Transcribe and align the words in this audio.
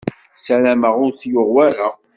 Ssarameɣ 0.37 0.95
ur 1.03 1.11
t-yuɣ 1.13 1.47
wara. 1.55 1.89